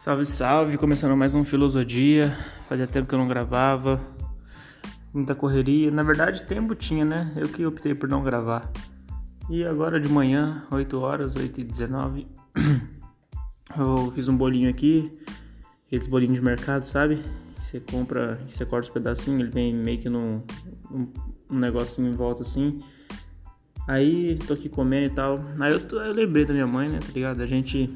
Salve, 0.00 0.24
salve! 0.24 0.78
Começando 0.78 1.14
mais 1.14 1.34
um 1.34 1.44
Filosofia. 1.44 2.34
Fazia 2.66 2.86
tempo 2.86 3.06
que 3.06 3.14
eu 3.14 3.18
não 3.18 3.28
gravava. 3.28 4.00
Muita 5.12 5.34
correria. 5.34 5.90
Na 5.90 6.02
verdade, 6.02 6.42
tempo 6.44 6.74
tinha, 6.74 7.04
né? 7.04 7.30
Eu 7.36 7.50
que 7.50 7.66
optei 7.66 7.94
por 7.94 8.08
não 8.08 8.22
gravar. 8.22 8.72
E 9.50 9.62
agora 9.62 10.00
de 10.00 10.08
manhã, 10.08 10.62
8 10.70 10.98
horas, 10.98 11.36
8 11.36 11.60
e 11.60 11.64
19 11.64 12.26
eu 13.78 14.10
fiz 14.12 14.26
um 14.26 14.34
bolinho 14.34 14.70
aqui. 14.70 15.12
Aqueles 15.86 16.06
bolinhos 16.06 16.36
de 16.36 16.42
mercado, 16.42 16.84
sabe? 16.84 17.22
Você 17.60 17.78
compra, 17.78 18.40
você 18.48 18.64
corta 18.64 18.88
os 18.88 18.94
pedacinhos, 18.94 19.38
ele 19.42 19.50
vem 19.50 19.74
meio 19.74 19.98
que 19.98 20.08
num 20.08 20.42
um, 20.90 21.12
um 21.50 21.58
negocinho 21.58 22.10
em 22.10 22.14
volta 22.14 22.40
assim. 22.40 22.78
Aí 23.86 24.38
tô 24.46 24.54
aqui 24.54 24.70
comendo 24.70 25.12
e 25.12 25.14
tal. 25.14 25.44
Aí 25.60 25.70
eu, 25.70 25.86
tô, 25.86 26.00
eu 26.00 26.14
lembrei 26.14 26.46
da 26.46 26.54
minha 26.54 26.66
mãe, 26.66 26.88
né? 26.88 27.00
Tá 27.00 27.12
ligado? 27.12 27.42
A 27.42 27.46
gente 27.46 27.94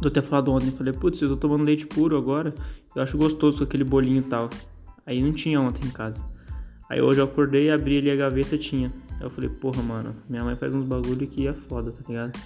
eu 0.00 0.08
até 0.08 0.22
falado 0.22 0.52
ontem, 0.52 0.70
falei, 0.70 0.92
putz, 0.92 1.20
eu 1.20 1.28
tô 1.30 1.36
tomando 1.36 1.64
leite 1.64 1.86
puro 1.86 2.16
agora, 2.16 2.54
eu 2.94 3.02
acho 3.02 3.18
gostoso 3.18 3.58
com 3.58 3.64
aquele 3.64 3.84
bolinho 3.84 4.20
e 4.20 4.24
tal. 4.24 4.48
Aí 5.04 5.22
não 5.22 5.32
tinha 5.32 5.60
ontem 5.60 5.86
em 5.86 5.90
casa. 5.90 6.24
Aí 6.88 7.00
hoje 7.00 7.20
eu 7.20 7.24
acordei, 7.24 7.70
abri 7.70 7.98
ali 7.98 8.10
a 8.10 8.16
gaveta 8.16 8.56
tinha. 8.56 8.92
Aí 9.18 9.22
eu 9.22 9.30
falei, 9.30 9.50
porra, 9.50 9.82
mano, 9.82 10.14
minha 10.28 10.44
mãe 10.44 10.54
faz 10.56 10.74
uns 10.74 10.86
bagulho 10.86 11.26
que 11.26 11.48
é 11.48 11.52
foda, 11.52 11.90
tá 11.90 12.00
ligado? 12.08 12.38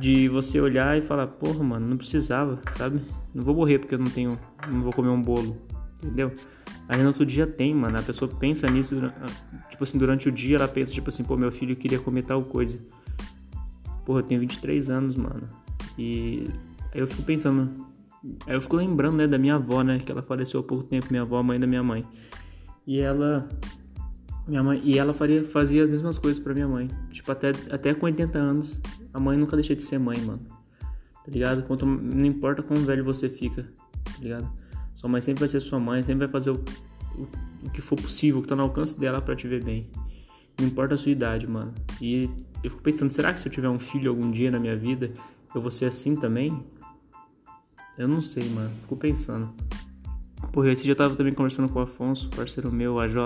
De 0.00 0.28
você 0.28 0.60
olhar 0.60 0.96
e 0.98 1.02
falar, 1.02 1.26
porra, 1.26 1.62
mano, 1.62 1.86
não 1.86 1.96
precisava, 1.96 2.58
sabe? 2.76 3.00
Não 3.34 3.44
vou 3.44 3.54
morrer 3.54 3.78
porque 3.78 3.94
eu 3.94 3.98
não 3.98 4.06
tenho, 4.06 4.38
não 4.66 4.82
vou 4.82 4.92
comer 4.92 5.08
um 5.08 5.20
bolo, 5.20 5.56
entendeu? 6.02 6.32
Aí 6.88 7.00
no 7.00 7.08
outro 7.08 7.26
dia 7.26 7.46
tem, 7.46 7.74
mano, 7.74 7.98
a 7.98 8.02
pessoa 8.02 8.30
pensa 8.38 8.66
nisso, 8.68 8.94
tipo 9.68 9.84
assim, 9.84 9.98
durante 9.98 10.28
o 10.28 10.32
dia 10.32 10.56
ela 10.56 10.66
pensa, 10.66 10.90
tipo 10.90 11.10
assim, 11.10 11.22
pô, 11.22 11.36
meu 11.36 11.52
filho 11.52 11.76
queria 11.76 11.98
comer 11.98 12.22
tal 12.22 12.42
coisa. 12.42 12.80
Porra, 14.06 14.20
eu 14.20 14.24
tenho 14.24 14.40
23 14.40 14.88
anos, 14.88 15.14
mano. 15.14 15.46
E 15.98 16.48
aí 16.94 17.00
eu 17.00 17.06
fico 17.06 17.22
pensando, 17.22 17.86
aí 18.46 18.54
eu 18.54 18.60
fico 18.60 18.76
lembrando, 18.76 19.16
né, 19.16 19.26
da 19.26 19.36
minha 19.36 19.56
avó, 19.56 19.82
né, 19.82 19.98
que 19.98 20.10
ela 20.12 20.22
faleceu 20.22 20.60
há 20.60 20.62
pouco 20.62 20.84
tempo, 20.84 21.06
minha 21.10 21.22
avó, 21.22 21.42
mãe 21.42 21.58
da 21.58 21.66
minha 21.66 21.82
mãe. 21.82 22.04
E 22.86 23.00
ela 23.00 23.48
minha 24.48 24.62
mãe, 24.62 24.80
e 24.82 24.98
ela 24.98 25.12
faria, 25.12 25.44
fazia 25.44 25.84
as 25.84 25.90
mesmas 25.90 26.16
coisas 26.16 26.42
para 26.42 26.54
minha 26.54 26.66
mãe. 26.66 26.88
Tipo, 27.10 27.30
até, 27.30 27.50
até 27.70 27.92
com 27.92 28.06
80 28.06 28.38
anos, 28.38 28.80
a 29.12 29.20
mãe 29.20 29.36
nunca 29.36 29.54
deixa 29.56 29.76
de 29.76 29.82
ser 29.82 29.98
mãe, 29.98 30.18
mano. 30.22 30.40
Tá 30.80 31.30
ligado? 31.30 31.62
Quanto, 31.64 31.84
não 31.84 32.24
importa 32.24 32.62
quão 32.62 32.80
velho 32.80 33.04
você 33.04 33.28
fica, 33.28 33.64
tá 34.04 34.22
ligado? 34.22 34.50
Sua 34.96 35.10
mãe 35.10 35.20
sempre 35.20 35.40
vai 35.40 35.48
ser 35.48 35.60
sua 35.60 35.78
mãe, 35.78 36.02
sempre 36.02 36.26
vai 36.26 36.32
fazer 36.32 36.50
o, 36.50 36.64
o, 37.14 37.28
o 37.66 37.70
que 37.70 37.82
for 37.82 37.96
possível, 37.96 38.40
que 38.40 38.48
tá 38.48 38.56
no 38.56 38.62
alcance 38.62 38.98
dela 38.98 39.20
para 39.20 39.36
te 39.36 39.46
ver 39.46 39.62
bem. 39.62 39.90
Não 40.58 40.66
importa 40.66 40.94
a 40.94 40.98
sua 40.98 41.12
idade, 41.12 41.46
mano. 41.46 41.74
E 42.00 42.30
eu 42.64 42.70
fico 42.70 42.82
pensando, 42.82 43.10
será 43.10 43.34
que 43.34 43.40
se 43.40 43.46
eu 43.46 43.52
tiver 43.52 43.68
um 43.68 43.78
filho 43.78 44.10
algum 44.10 44.30
dia 44.30 44.50
na 44.50 44.58
minha 44.58 44.76
vida, 44.76 45.12
eu 45.58 45.62
vou 45.62 45.70
ser 45.70 45.86
assim 45.86 46.14
também? 46.16 46.64
Eu 47.98 48.06
não 48.06 48.22
sei, 48.22 48.48
mano. 48.50 48.70
Fico 48.82 48.96
pensando. 48.96 49.52
Porra, 50.52 50.70
esse 50.70 50.84
dia 50.84 50.92
eu 50.92 50.96
tava 50.96 51.16
também 51.16 51.34
conversando 51.34 51.68
com 51.68 51.80
o 51.80 51.82
Afonso, 51.82 52.30
parceiro 52.30 52.70
meu, 52.72 52.98
AJ. 53.00 53.16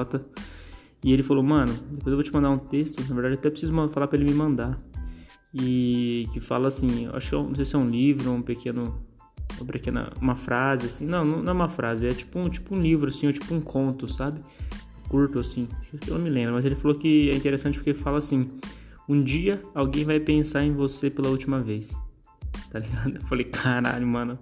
E 1.05 1.13
ele 1.13 1.23
falou, 1.23 1.43
mano, 1.43 1.75
depois 1.91 2.09
eu 2.09 2.15
vou 2.15 2.23
te 2.23 2.33
mandar 2.33 2.51
um 2.51 2.59
texto. 2.59 3.01
Na 3.07 3.15
verdade, 3.15 3.35
até 3.35 3.51
preciso 3.51 3.73
falar 3.91 4.07
pra 4.07 4.19
ele 4.19 4.31
me 4.31 4.35
mandar. 4.35 4.79
E 5.53 6.27
que 6.33 6.41
fala 6.41 6.69
assim, 6.69 7.07
acho 7.13 7.31
que 7.31 7.37
é 7.37 7.39
não 7.39 7.55
sei 7.55 7.65
se 7.67 7.77
é 7.77 7.79
um 7.79 7.87
livro, 7.87 8.33
um 8.33 8.41
pequeno. 8.41 9.05
Uma 9.61 9.67
pequena. 9.67 10.11
Uma 10.19 10.37
frase, 10.37 10.87
assim. 10.87 11.05
Não, 11.05 11.23
não 11.23 11.51
é 11.51 11.53
uma 11.53 11.69
frase, 11.69 12.07
é 12.07 12.11
tipo 12.13 12.39
um, 12.39 12.49
tipo 12.49 12.75
um 12.75 12.81
livro, 12.81 13.09
assim, 13.09 13.27
ou 13.27 13.33
tipo 13.33 13.55
um 13.55 13.61
conto, 13.61 14.11
sabe? 14.11 14.41
Curto, 15.11 15.39
assim. 15.39 15.69
Eu 16.07 16.15
não 16.15 16.25
me 16.25 16.31
lembro, 16.31 16.55
mas 16.55 16.65
ele 16.65 16.77
falou 16.77 16.97
que 16.97 17.29
é 17.29 17.35
interessante 17.35 17.79
porque 17.79 17.93
fala 17.93 18.17
assim. 18.17 18.49
Um 19.07 19.23
dia 19.23 19.61
alguém 19.75 20.05
vai 20.05 20.19
pensar 20.19 20.65
em 20.65 20.73
você 20.73 21.11
pela 21.11 21.29
última 21.29 21.61
vez 21.61 21.95
tá 22.73 22.79
ligado? 22.79 23.17
Eu 23.17 23.21
falei, 23.23 23.45
caralho, 23.45 24.07
mano, 24.07 24.39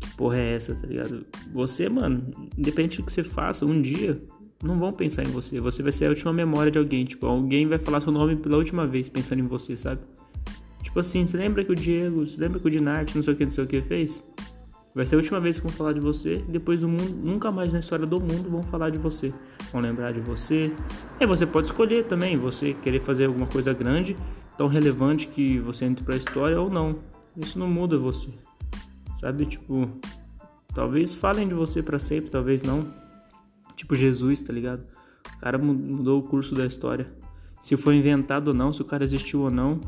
que 0.00 0.08
porra 0.16 0.38
é 0.38 0.54
essa, 0.54 0.74
tá 0.74 0.86
ligado? 0.86 1.26
Você, 1.52 1.88
mano, 1.88 2.24
independente 2.56 2.96
do 2.96 3.04
que 3.04 3.12
você 3.12 3.22
faça, 3.22 3.66
um 3.66 3.80
dia 3.80 4.20
não 4.62 4.78
vão 4.78 4.92
pensar 4.92 5.22
em 5.22 5.30
você. 5.30 5.60
Você 5.60 5.82
vai 5.82 5.92
ser 5.92 6.06
a 6.06 6.08
última 6.08 6.32
memória 6.32 6.72
de 6.72 6.78
alguém. 6.78 7.04
Tipo, 7.04 7.26
alguém 7.26 7.66
vai 7.66 7.78
falar 7.78 8.00
seu 8.00 8.12
nome 8.12 8.36
pela 8.36 8.56
última 8.56 8.86
vez 8.86 9.08
pensando 9.08 9.40
em 9.40 9.46
você, 9.46 9.76
sabe? 9.76 10.00
Tipo 10.82 11.00
assim, 11.00 11.26
você 11.26 11.36
lembra 11.36 11.64
que 11.64 11.70
o 11.70 11.74
Diego, 11.74 12.26
você 12.26 12.40
lembra 12.40 12.58
que 12.58 12.66
o 12.66 12.70
Dinarte, 12.70 13.14
não 13.14 13.22
sei 13.22 13.34
o 13.34 13.36
que, 13.36 13.44
não 13.44 13.50
sei 13.50 13.64
o 13.64 13.66
que 13.66 13.80
fez? 13.82 14.22
Vai 14.92 15.06
ser 15.06 15.14
a 15.14 15.18
última 15.18 15.38
vez 15.38 15.60
que 15.60 15.66
vão 15.66 15.72
falar 15.72 15.92
de 15.92 16.00
você. 16.00 16.44
Depois 16.48 16.80
do 16.80 16.88
mundo, 16.88 17.10
nunca 17.22 17.52
mais 17.52 17.72
na 17.72 17.78
história 17.78 18.06
do 18.06 18.18
mundo 18.18 18.50
vão 18.50 18.62
falar 18.62 18.90
de 18.90 18.98
você. 18.98 19.32
Vão 19.72 19.80
lembrar 19.80 20.12
de 20.12 20.20
você. 20.20 20.72
E 21.20 21.26
você 21.26 21.46
pode 21.46 21.68
escolher 21.68 22.04
também, 22.04 22.36
você 22.36 22.74
querer 22.74 23.00
fazer 23.00 23.26
alguma 23.26 23.46
coisa 23.46 23.72
grande, 23.72 24.16
tão 24.58 24.66
relevante 24.66 25.28
que 25.28 25.60
você 25.60 25.84
entre 25.84 26.04
pra 26.04 26.16
história 26.16 26.60
ou 26.60 26.68
não. 26.68 26.98
Isso 27.36 27.58
não 27.58 27.68
muda 27.68 27.98
você. 27.98 28.28
Sabe? 29.16 29.46
Tipo, 29.46 29.88
talvez 30.74 31.14
falem 31.14 31.48
de 31.48 31.54
você 31.54 31.82
para 31.82 31.98
sempre, 31.98 32.30
talvez 32.30 32.62
não. 32.62 32.88
Tipo 33.76 33.94
Jesus, 33.94 34.42
tá 34.42 34.52
ligado? 34.52 34.84
O 35.36 35.40
cara 35.40 35.58
mudou 35.58 36.20
o 36.20 36.22
curso 36.22 36.54
da 36.54 36.66
história. 36.66 37.06
Se 37.60 37.76
foi 37.76 37.96
inventado 37.96 38.48
ou 38.48 38.54
não, 38.54 38.72
se 38.72 38.80
o 38.82 38.84
cara 38.84 39.04
existiu 39.04 39.42
ou 39.42 39.50
não, 39.50 39.80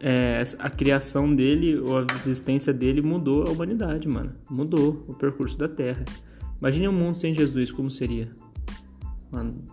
é, 0.00 0.42
a 0.58 0.70
criação 0.70 1.34
dele 1.34 1.78
ou 1.78 1.98
a 1.98 2.06
existência 2.14 2.72
dele 2.72 3.02
mudou 3.02 3.46
a 3.46 3.50
humanidade, 3.50 4.06
mano. 4.06 4.32
Mudou 4.50 5.04
o 5.08 5.14
percurso 5.14 5.56
da 5.58 5.68
Terra. 5.68 6.04
Imagine 6.60 6.88
um 6.88 6.92
mundo 6.92 7.16
sem 7.16 7.34
Jesus, 7.34 7.72
como 7.72 7.90
seria? 7.90 8.30
Mano, 9.30 9.64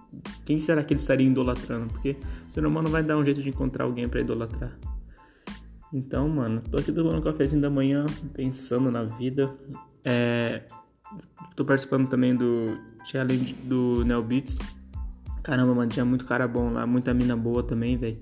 quem 0.45 0.59
será 0.59 0.83
que 0.83 0.93
ele 0.93 0.99
estaria 0.99 1.27
idolatrando? 1.27 1.87
Porque 1.87 2.17
o 2.47 2.51
ser 2.51 2.65
humano 2.65 2.89
vai 2.89 3.03
dar 3.03 3.17
um 3.17 3.23
jeito 3.23 3.41
de 3.41 3.49
encontrar 3.49 3.85
alguém 3.85 4.07
para 4.07 4.21
idolatrar. 4.21 4.77
Então, 5.95 6.27
mano, 6.27 6.61
tô 6.69 6.77
aqui 6.77 6.91
tomando 6.91 7.19
um 7.19 7.21
cafezinho 7.21 7.61
da 7.61 7.69
manhã, 7.69 8.05
pensando 8.33 8.91
na 8.91 9.05
vida. 9.05 9.49
É, 10.05 10.63
tô 11.55 11.63
participando 11.63 12.09
também 12.09 12.35
do 12.35 12.77
challenge 13.05 13.53
do 13.63 14.03
Neo 14.03 14.21
Beats. 14.21 14.57
Caramba, 15.41 15.73
mano, 15.73 15.89
tinha 15.89 16.03
muito 16.03 16.25
cara 16.25 16.49
bom 16.49 16.69
lá, 16.69 16.85
muita 16.85 17.13
mina 17.13 17.37
boa 17.37 17.63
também, 17.63 17.95
velho. 17.95 18.17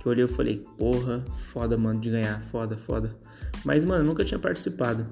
Que 0.00 0.06
eu 0.08 0.10
olhei 0.10 0.24
e 0.24 0.28
falei, 0.28 0.66
porra, 0.76 1.24
foda, 1.36 1.78
mano, 1.78 2.00
de 2.00 2.10
ganhar, 2.10 2.42
foda, 2.50 2.76
foda. 2.76 3.16
Mas, 3.64 3.84
mano, 3.84 4.02
nunca 4.02 4.24
tinha 4.24 4.40
participado, 4.40 5.06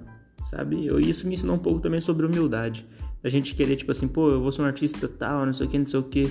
sabe? 0.50 0.84
Eu, 0.84 0.98
isso 0.98 1.28
me 1.28 1.34
ensinou 1.34 1.54
um 1.54 1.60
pouco 1.60 1.78
também 1.78 2.00
sobre 2.00 2.26
humildade. 2.26 2.84
A 3.22 3.28
gente 3.28 3.54
querer, 3.54 3.76
tipo 3.76 3.92
assim, 3.92 4.08
pô, 4.08 4.30
eu 4.30 4.40
vou 4.40 4.50
ser 4.50 4.62
um 4.62 4.64
artista 4.64 5.06
tal, 5.06 5.46
não 5.46 5.52
sei 5.52 5.68
o 5.68 5.70
que, 5.70 5.78
não 5.78 5.86
sei 5.86 6.00
o 6.00 6.02
que. 6.02 6.24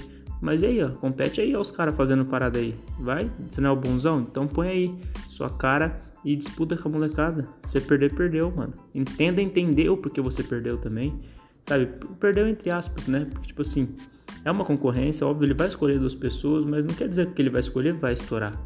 Mas 0.43 0.61
aí, 0.61 0.83
ó, 0.83 0.89
compete 0.89 1.39
aí, 1.39 1.55
ó, 1.55 1.61
os 1.61 1.71
caras 1.71 1.95
fazendo 1.95 2.25
parada 2.25 2.59
aí. 2.59 2.75
Vai? 2.99 3.31
Você 3.49 3.61
não 3.61 3.69
é 3.69 3.71
o 3.71 3.77
bonzão? 3.77 4.19
Então 4.19 4.45
põe 4.45 4.67
aí 4.67 4.95
sua 5.29 5.49
cara 5.49 6.01
e 6.25 6.35
disputa 6.35 6.75
com 6.75 6.89
a 6.89 6.91
molecada. 6.91 7.45
Você 7.61 7.79
perder, 7.79 8.13
perdeu, 8.13 8.51
mano. 8.51 8.73
Entenda, 8.93 9.41
entendeu 9.41 9.95
porque 9.95 10.19
você 10.19 10.43
perdeu 10.43 10.77
também. 10.77 11.17
Sabe? 11.65 11.87
Perdeu 12.19 12.45
entre 12.45 12.69
aspas, 12.69 13.07
né? 13.07 13.25
Porque, 13.31 13.47
tipo 13.47 13.61
assim, 13.61 13.87
é 14.43 14.51
uma 14.51 14.65
concorrência, 14.65 15.25
óbvio, 15.25 15.45
ele 15.45 15.53
vai 15.53 15.69
escolher 15.69 15.97
duas 15.97 16.13
pessoas, 16.13 16.65
mas 16.65 16.83
não 16.83 16.93
quer 16.93 17.07
dizer 17.07 17.31
que 17.31 17.41
ele 17.41 17.49
vai 17.49 17.61
escolher 17.61 17.93
vai 17.93 18.11
estourar. 18.11 18.61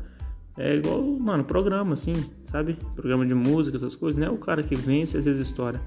É 0.58 0.78
igual, 0.78 1.04
mano, 1.04 1.44
programa, 1.44 1.94
assim, 1.94 2.14
sabe? 2.46 2.76
Programa 2.96 3.24
de 3.24 3.36
música, 3.36 3.78
essas 3.78 3.94
coisas, 3.94 4.20
não 4.20 4.30
é 4.30 4.32
o 4.32 4.38
cara 4.40 4.64
que 4.64 4.74
vence 4.74 5.16
às 5.16 5.26
vezes 5.26 5.46
estoura. 5.46 5.80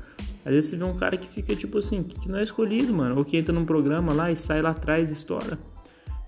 Às 0.44 0.52
vezes 0.52 0.70
você 0.70 0.76
vê 0.76 0.84
um 0.84 0.96
cara 0.96 1.16
que 1.16 1.26
fica, 1.26 1.56
tipo 1.56 1.78
assim, 1.78 2.04
que 2.04 2.28
não 2.28 2.38
é 2.38 2.44
escolhido, 2.44 2.94
mano. 2.94 3.18
Ou 3.18 3.24
que 3.24 3.36
entra 3.36 3.52
num 3.52 3.64
programa 3.64 4.12
lá 4.12 4.30
e 4.30 4.36
sai 4.36 4.62
lá 4.62 4.70
atrás 4.70 5.10
e 5.10 5.12
estoura. 5.12 5.58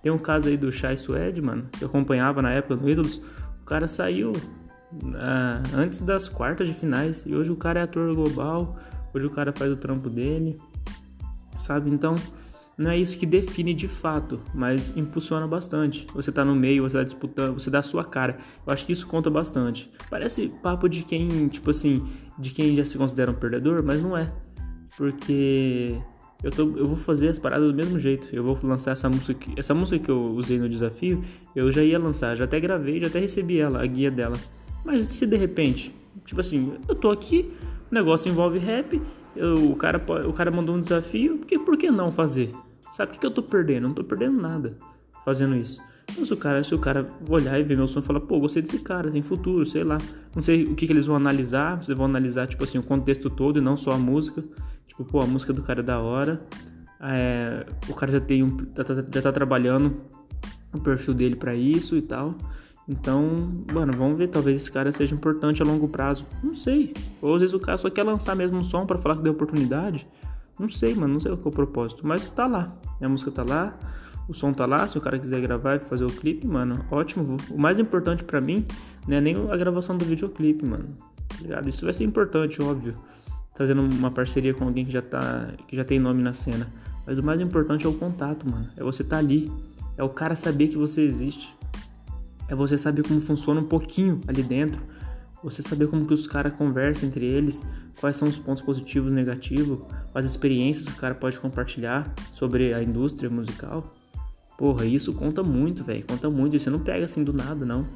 Tem 0.03 0.11
um 0.11 0.19
caso 0.19 0.49
aí 0.49 0.57
do 0.57 0.73
Chai 0.73 0.97
Suede, 0.97 1.41
mano, 1.41 1.69
que 1.73 1.85
eu 1.85 1.89
acompanhava 1.89 2.43
na 2.43 2.51
época 2.51 2.77
no 2.77 2.89
Ídolos. 2.89 3.23
O 3.61 3.65
cara 3.65 3.87
saiu 3.87 4.33
uh, 4.33 5.77
antes 5.77 6.03
das 6.03 6.29
quartas 6.29 6.67
de 6.67 6.75
finais 6.75 7.23
e 7.25 7.35
hoje 7.35 7.53
o 7.53 7.57
cara 7.57 7.81
é 7.81 7.83
ator 7.85 8.13
global. 8.15 8.77
Hoje 9.15 9.27
o 9.27 9.31
cara 9.31 9.53
faz 9.53 9.71
o 9.71 9.77
trampo 9.77 10.11
dele, 10.11 10.59
sabe? 11.59 11.91
Então, 11.91 12.17
não 12.77 12.91
é 12.91 12.99
isso 12.99 13.17
que 13.19 13.27
define 13.27 13.75
de 13.75 13.87
fato, 13.87 14.41
mas 14.55 14.97
impulsiona 14.97 15.47
bastante. 15.47 16.07
Você 16.15 16.33
tá 16.33 16.45
no 16.45 16.55
meio, 16.55 16.83
você 16.83 16.99
tá 16.99 17.05
disputando, 17.05 17.55
você 17.55 17.71
dá 17.71 17.79
a 17.79 17.83
sua 17.83 18.05
cara. 18.05 18.39
Eu 18.67 18.73
acho 18.73 18.85
que 18.85 18.93
isso 18.93 19.07
conta 19.07 19.31
bastante. 19.31 19.91
Parece 20.11 20.49
papo 20.63 20.89
de 20.89 21.03
quem, 21.03 21.49
tipo 21.49 21.71
assim, 21.71 22.05
de 22.39 22.51
quem 22.51 22.75
já 22.75 22.85
se 22.85 22.97
considera 22.99 23.31
um 23.31 23.35
perdedor, 23.35 23.83
mas 23.85 24.03
não 24.03 24.17
é. 24.17 24.33
Porque 24.97 25.97
eu, 26.43 26.51
tô, 26.51 26.63
eu 26.77 26.87
vou 26.87 26.97
fazer 26.97 27.29
as 27.29 27.39
paradas 27.39 27.69
do 27.71 27.75
mesmo 27.75 27.99
jeito. 27.99 28.29
Eu 28.33 28.43
vou 28.43 28.59
lançar 28.63 28.93
essa 28.93 29.09
música. 29.09 29.51
Essa 29.57 29.75
música 29.75 30.05
que 30.05 30.11
eu 30.11 30.27
usei 30.27 30.59
no 30.59 30.69
desafio, 30.69 31.25
eu 31.55 31.71
já 31.71 31.83
ia 31.83 31.99
lançar, 31.99 32.37
já 32.37 32.45
até 32.45 32.59
gravei, 32.59 33.01
já 33.01 33.07
até 33.07 33.21
recebi 33.21 33.59
ela, 33.59 33.83
a 33.83 33.87
guia 33.87 34.11
dela. 34.11 34.37
Mas 34.85 35.07
se 35.07 35.27
de 35.27 35.37
repente, 35.37 35.95
tipo 36.25 36.41
assim, 36.41 36.73
eu 36.89 36.95
tô 36.95 37.11
aqui, 37.11 37.53
o 37.91 37.95
negócio 37.95 38.29
envolve 38.29 38.59
rap, 38.59 39.01
eu, 39.37 39.71
o, 39.71 39.77
cara, 39.77 40.03
o 40.27 40.33
cara 40.33 40.51
mandou 40.51 40.75
um 40.75 40.81
desafio, 40.81 41.39
porque 41.39 41.59
por 41.59 41.77
que 41.77 41.91
não 41.91 42.11
fazer? 42.11 42.53
Sabe 42.93 43.11
o 43.11 43.15
que, 43.15 43.21
que 43.21 43.27
eu 43.27 43.31
tô 43.31 43.43
perdendo? 43.43 43.85
Eu 43.85 43.89
não 43.89 43.95
tô 43.95 44.05
perdendo 44.05 44.41
nada 44.41 44.77
fazendo 45.25 45.55
isso. 45.57 45.81
Então, 46.11 46.27
se 46.27 46.33
o 46.33 46.37
cara, 46.37 46.65
se 46.65 46.75
o 46.75 46.79
cara 46.79 47.07
olhar 47.29 47.59
e 47.59 47.63
ver 47.63 47.77
meu 47.77 47.87
som 47.87 48.01
e 48.01 48.03
falar, 48.03 48.21
pô, 48.21 48.39
gostei 48.39 48.61
desse 48.61 48.81
cara, 48.81 49.11
tem 49.11 49.23
futuro, 49.23 49.65
sei 49.65 49.85
lá. 49.85 49.99
Não 50.35 50.43
sei 50.43 50.65
o 50.65 50.75
que, 50.75 50.87
que 50.87 50.93
eles 50.93 51.07
vão 51.07 51.17
analisar, 51.17 51.83
vocês 51.83 51.97
vão 51.97 52.07
analisar, 52.07 52.47
tipo 52.47 52.65
assim, 52.65 52.79
o 52.79 52.83
contexto 52.83 53.31
todo 53.31 53.59
e 53.59 53.63
não 53.63 53.77
só 53.77 53.93
a 53.93 53.99
música. 53.99 54.43
Tipo, 54.93 55.05
pô, 55.05 55.21
a 55.21 55.27
música 55.27 55.53
do 55.53 55.63
cara 55.63 55.81
é 55.81 55.83
da 55.83 55.99
hora. 55.99 56.41
É, 57.01 57.65
o 57.89 57.95
cara 57.95 58.13
já 58.13 58.21
tem 58.21 58.43
um. 58.43 58.59
Já 58.77 58.85
tá, 58.85 58.95
já 58.95 59.23
tá 59.23 59.33
trabalhando 59.33 60.03
o 60.73 60.81
perfil 60.81 61.15
dele 61.15 61.35
para 61.35 61.55
isso 61.55 61.97
e 61.97 62.03
tal. 62.03 62.35
Então, 62.89 63.53
mano, 63.73 63.93
vamos 63.97 64.19
ver, 64.19 64.29
talvez 64.29 64.61
esse 64.61 64.71
cara 64.71 64.93
seja 64.93 65.15
importante 65.15 65.63
a 65.63 65.65
longo 65.65 65.89
prazo. 65.89 66.27
Não 66.43 66.55
sei. 66.55 66.93
Ou 67.23 67.35
às 67.35 67.41
vezes 67.41 67.55
o 67.55 67.61
cara 67.61 67.79
só 67.79 67.89
quer 67.89 68.03
lançar 68.03 68.37
mesmo 68.37 68.59
um 68.59 68.65
som 68.65 68.85
para 68.85 68.99
falar 68.99 69.17
que 69.17 69.23
deu 69.23 69.33
oportunidade. 69.33 70.07
Não 70.59 70.69
sei, 70.69 70.95
mano, 70.95 71.15
não 71.15 71.21
sei 71.21 71.31
qual 71.33 71.47
é 71.47 71.49
o 71.49 71.53
propósito, 71.53 72.07
mas 72.07 72.29
tá 72.29 72.47
lá. 72.47 72.77
A 73.01 73.09
música 73.09 73.31
tá 73.31 73.43
lá, 73.43 73.75
o 74.29 74.35
som 74.35 74.53
tá 74.53 74.67
lá, 74.67 74.87
se 74.87 74.99
o 74.99 75.01
cara 75.01 75.19
quiser 75.19 75.41
gravar 75.41 75.77
e 75.77 75.79
fazer 75.79 76.05
o 76.05 76.09
clipe, 76.09 76.47
mano, 76.47 76.85
ótimo. 76.91 77.37
O 77.51 77.59
mais 77.59 77.79
importante 77.79 78.23
para 78.23 78.41
mim 78.41 78.67
não 79.09 79.17
é 79.17 79.21
nem 79.21 79.51
a 79.51 79.57
gravação 79.57 79.97
do 79.97 80.05
videoclipe, 80.05 80.67
mano. 80.67 80.97
Tá 81.29 81.37
ligado? 81.41 81.69
Isso 81.69 81.85
vai 81.85 81.95
ser 81.95 82.05
importante, 82.05 82.61
óbvio. 82.63 82.95
Fazendo 83.55 83.83
uma 83.83 84.11
parceria 84.11 84.55
com 84.55 84.65
alguém 84.65 84.85
que 84.85 84.93
já 84.93 85.03
tá, 85.03 85.53
que 85.69 85.77
já 85.77 85.85
tem 85.85 85.99
nome 85.99 86.23
na 86.23 86.33
cena. 86.33 86.67
Mas 87.07 87.19
o 87.19 87.23
mais 87.23 87.41
importante 87.41 87.85
é 87.85 87.89
o 87.89 87.95
contato, 87.95 88.49
mano. 88.49 88.69
É 88.77 88.83
você 88.83 89.05
tá 89.05 89.19
ali. 89.19 89.51
É 89.97 90.03
o 90.03 90.09
cara 90.09 90.35
saber 90.35 90.69
que 90.69 90.79
você 90.79 91.03
existe. 91.03 91.55
É 92.49 92.55
você 92.55 92.79
saber 92.79 93.07
como 93.07 93.21
funciona 93.21 93.61
um 93.61 93.67
pouquinho 93.67 94.21
ali 94.27 94.43
dentro. 94.43 94.81
Você 95.43 95.61
saber 95.61 95.89
como 95.89 96.07
que 96.07 96.15
os 96.15 96.27
caras 96.27 96.55
conversam 96.55 97.09
entre 97.09 97.27
eles, 97.27 97.65
quais 98.01 98.17
são 98.17 98.29
os 98.29 98.39
pontos 98.39 98.63
positivos 98.63 99.11
e 99.11 99.15
negativos, 99.15 99.81
quais 100.13 100.25
experiências 100.25 100.87
o 100.87 100.97
cara 100.97 101.15
pode 101.15 101.39
compartilhar 101.41 102.15
sobre 102.33 102.73
a 102.73 102.83
indústria 102.83 103.29
musical. 103.29 103.93
Porra, 104.57 104.87
isso 104.87 105.13
conta 105.13 105.43
muito, 105.43 105.83
velho. 105.83 106.05
Conta 106.07 106.31
muito. 106.31 106.55
E 106.55 106.61
você 106.61 106.71
não 106.71 106.79
pega 106.79 107.05
assim 107.05 107.25
do 107.25 107.33
nada, 107.33 107.67
não. 107.67 107.87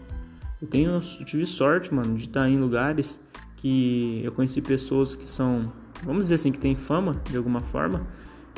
Eu 0.60 0.66
tenho, 0.66 0.90
eu 0.90 1.24
tive 1.24 1.46
sorte, 1.46 1.94
mano, 1.94 2.16
de 2.16 2.24
estar 2.24 2.48
em 2.48 2.58
lugares 2.58 3.20
que 3.56 4.20
eu 4.22 4.32
conheci 4.32 4.60
pessoas 4.60 5.14
que 5.14 5.28
são, 5.28 5.72
vamos 6.04 6.24
dizer 6.24 6.36
assim, 6.36 6.52
que 6.52 6.58
tem 6.58 6.74
fama 6.74 7.20
de 7.30 7.36
alguma 7.36 7.60
forma 7.60 8.06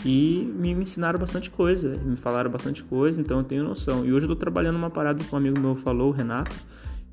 e 0.04 0.52
me, 0.56 0.70
ensinaram 0.72 1.18
bastante 1.18 1.50
coisa, 1.50 1.96
me 2.04 2.16
falaram 2.16 2.50
bastante 2.50 2.84
coisa, 2.84 3.20
então 3.20 3.38
eu 3.38 3.44
tenho 3.44 3.64
noção. 3.64 4.04
E 4.04 4.12
hoje 4.12 4.26
eu 4.26 4.28
tô 4.28 4.36
trabalhando 4.36 4.76
uma 4.76 4.90
parada 4.90 5.22
que 5.22 5.34
um 5.34 5.38
amigo 5.38 5.58
meu 5.58 5.74
falou, 5.74 6.10
o 6.10 6.12
Renato, 6.12 6.54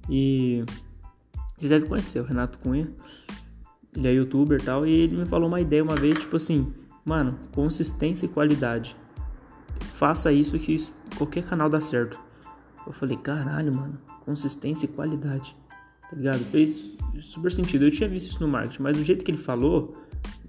e 0.09 0.63
vocês 1.57 1.69
devem 1.69 1.87
conhecer 1.87 2.19
o 2.19 2.23
Renato 2.23 2.59
Cunha. 2.59 2.87
Ele 3.95 4.07
é 4.07 4.13
youtuber 4.13 4.59
e 4.59 4.63
tal, 4.63 4.85
e 4.85 4.91
ele 4.91 5.17
me 5.17 5.25
falou 5.25 5.47
uma 5.47 5.59
ideia 5.59 5.83
uma 5.83 5.95
vez, 5.95 6.19
tipo 6.19 6.35
assim, 6.35 6.71
mano, 7.03 7.39
consistência 7.53 8.25
e 8.25 8.29
qualidade. 8.29 8.95
Faça 9.79 10.31
isso 10.31 10.59
que 10.59 10.75
qualquer 11.17 11.43
canal 11.43 11.69
dá 11.69 11.79
certo. 11.79 12.19
Eu 12.85 12.93
falei, 12.93 13.17
caralho, 13.17 13.73
mano, 13.73 13.97
consistência 14.25 14.85
e 14.85 14.89
qualidade. 14.89 15.55
Tá 16.09 16.15
ligado? 16.15 16.39
Fez 16.45 16.95
super 17.21 17.51
sentido. 17.51 17.85
Eu 17.85 17.91
tinha 17.91 18.09
visto 18.09 18.29
isso 18.29 18.41
no 18.41 18.47
marketing, 18.47 18.81
mas 18.81 18.97
do 18.97 19.03
jeito 19.03 19.23
que 19.23 19.31
ele 19.31 19.37
falou, 19.37 19.95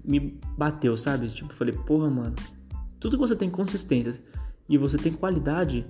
me 0.03 0.39
bateu, 0.57 0.95
sabe? 0.95 1.27
Tipo, 1.29 1.53
falei, 1.53 1.73
porra, 1.73 2.09
mano, 2.09 2.35
tudo 2.99 3.17
que 3.17 3.21
você 3.21 3.35
tem 3.35 3.49
consistência 3.49 4.15
e 4.69 4.77
você 4.77 4.97
tem 4.97 5.11
qualidade, 5.13 5.85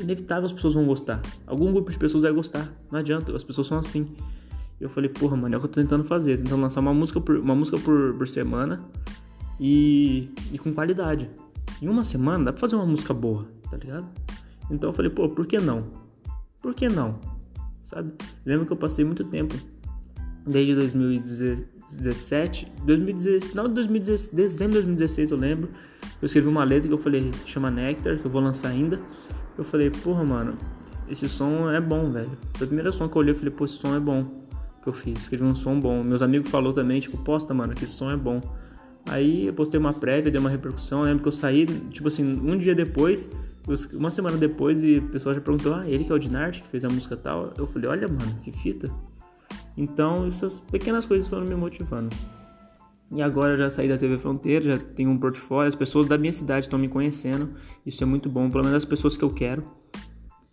inevitável 0.00 0.46
as 0.46 0.52
pessoas 0.52 0.74
vão 0.74 0.86
gostar. 0.86 1.20
Algum 1.46 1.72
grupo 1.72 1.90
de 1.90 1.98
pessoas 1.98 2.22
vai 2.22 2.32
gostar. 2.32 2.72
Não 2.90 2.98
adianta, 2.98 3.34
as 3.34 3.44
pessoas 3.44 3.66
são 3.66 3.78
assim. 3.78 4.14
Eu 4.80 4.90
falei, 4.90 5.08
porra, 5.08 5.36
mano, 5.36 5.54
é 5.54 5.58
o 5.58 5.60
que 5.60 5.66
eu 5.66 5.70
tô 5.70 5.80
tentando 5.80 6.04
fazer. 6.04 6.38
Tentando 6.38 6.60
lançar 6.60 6.80
uma 6.80 6.94
música 6.94 7.20
por, 7.20 7.36
uma 7.36 7.54
música 7.54 7.78
por, 7.78 8.14
por 8.14 8.28
semana 8.28 8.82
e, 9.60 10.30
e 10.52 10.58
com 10.58 10.72
qualidade. 10.72 11.30
Em 11.80 11.88
uma 11.88 12.04
semana 12.04 12.46
dá 12.46 12.52
pra 12.52 12.60
fazer 12.60 12.76
uma 12.76 12.86
música 12.86 13.14
boa, 13.14 13.46
tá 13.70 13.76
ligado? 13.76 14.06
Então 14.70 14.90
eu 14.90 14.94
falei, 14.94 15.10
pô, 15.10 15.28
por 15.28 15.46
que 15.46 15.58
não? 15.58 15.84
Por 16.60 16.74
que 16.74 16.88
não? 16.88 17.18
Sabe? 17.92 18.12
Lembro 18.46 18.64
que 18.66 18.72
eu 18.72 18.76
passei 18.76 19.04
muito 19.04 19.22
tempo, 19.24 19.54
desde 20.46 20.74
2017, 20.74 22.72
2016, 22.86 23.50
final 23.50 23.68
de 23.68 23.74
2016, 23.74 24.30
dezembro 24.30 24.80
de 24.80 24.86
2016 24.86 25.30
eu 25.30 25.36
lembro, 25.36 25.68
eu 26.20 26.26
escrevi 26.26 26.48
uma 26.48 26.64
letra 26.64 26.88
que 26.88 26.94
eu 26.94 26.98
falei, 26.98 27.30
chama 27.44 27.70
Nectar, 27.70 28.18
que 28.18 28.24
eu 28.24 28.30
vou 28.30 28.40
lançar 28.40 28.68
ainda. 28.68 28.98
Eu 29.58 29.64
falei, 29.64 29.90
porra, 29.90 30.24
mano, 30.24 30.56
esse 31.08 31.28
som 31.28 31.70
é 31.70 31.80
bom, 31.80 32.10
velho. 32.10 32.30
Foi 32.54 32.64
a 32.64 32.68
primeira 32.68 32.90
som 32.92 33.06
que 33.08 33.16
eu 33.16 33.20
olhei, 33.20 33.32
eu 33.32 33.38
falei, 33.38 33.52
pô, 33.52 33.66
esse 33.66 33.74
som 33.74 33.94
é 33.94 34.00
bom. 34.00 34.42
Que 34.82 34.88
eu 34.88 34.92
fiz, 34.92 35.18
escrevi 35.18 35.44
um 35.44 35.54
som 35.54 35.78
bom. 35.78 36.02
Meus 36.02 36.22
amigos 36.22 36.50
falou 36.50 36.72
também, 36.72 36.98
tipo, 36.98 37.18
posta, 37.18 37.52
mano, 37.52 37.74
que 37.74 37.84
esse 37.84 37.92
som 37.92 38.10
é 38.10 38.16
bom. 38.16 38.40
Aí 39.08 39.46
eu 39.46 39.52
postei 39.52 39.78
uma 39.78 39.92
prévia, 39.92 40.32
deu 40.32 40.40
uma 40.40 40.48
repercussão. 40.48 41.00
Eu 41.00 41.06
lembro 41.06 41.22
que 41.22 41.28
eu 41.28 41.32
saí, 41.32 41.66
tipo 41.66 42.08
assim, 42.08 42.24
um 42.24 42.56
dia 42.56 42.74
depois, 42.74 43.30
uma 43.92 44.10
semana 44.10 44.36
depois, 44.36 44.82
e 44.82 44.98
o 44.98 45.08
pessoal 45.08 45.34
já 45.34 45.40
perguntou: 45.40 45.74
Ah, 45.74 45.88
ele 45.88 46.04
que 46.04 46.12
é 46.12 46.14
o 46.14 46.18
Dinart, 46.18 46.60
que 46.60 46.68
fez 46.68 46.84
a 46.84 46.88
música 46.88 47.16
tal. 47.16 47.52
Eu 47.56 47.66
falei: 47.66 47.88
Olha, 47.88 48.08
mano, 48.08 48.40
que 48.42 48.52
fita. 48.52 48.90
Então, 49.76 50.26
essas 50.28 50.60
pequenas 50.60 51.06
coisas 51.06 51.26
foram 51.26 51.46
me 51.46 51.54
motivando. 51.54 52.14
E 53.10 53.20
agora 53.20 53.52
eu 53.52 53.58
já 53.58 53.70
saí 53.70 53.88
da 53.88 53.98
TV 53.98 54.18
Fronteira, 54.18 54.72
já 54.72 54.78
tenho 54.78 55.10
um 55.10 55.18
portfólio, 55.18 55.68
as 55.68 55.74
pessoas 55.74 56.06
da 56.06 56.16
minha 56.16 56.32
cidade 56.32 56.66
estão 56.66 56.78
me 56.78 56.88
conhecendo. 56.88 57.50
Isso 57.84 58.02
é 58.02 58.06
muito 58.06 58.28
bom, 58.28 58.50
pelo 58.50 58.64
menos 58.64 58.76
as 58.76 58.84
pessoas 58.84 59.16
que 59.16 59.22
eu 59.22 59.30
quero 59.30 59.62